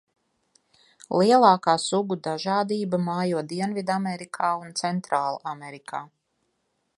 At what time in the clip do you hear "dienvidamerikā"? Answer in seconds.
3.53-4.51